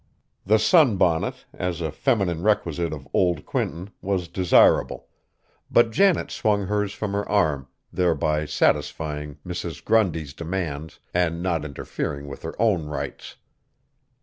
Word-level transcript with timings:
The 0.47 0.57
sunbonnet, 0.57 1.45
as 1.53 1.79
a 1.79 1.91
feminine 1.91 2.41
requisite 2.41 2.91
of 2.91 3.07
old 3.13 3.45
Quinton, 3.45 3.91
was 4.01 4.27
desirable; 4.27 5.09
but 5.69 5.91
Janet 5.91 6.31
swung 6.31 6.65
hers 6.65 6.91
from 6.91 7.11
her 7.11 7.29
arm, 7.29 7.67
thereby 7.93 8.45
satisfying 8.45 9.37
Mrs. 9.45 9.85
Grundy's 9.85 10.33
demands 10.33 10.99
and 11.13 11.43
not 11.43 11.63
interfering 11.63 12.27
with 12.27 12.41
her 12.41 12.59
own 12.59 12.85
rights. 12.87 13.35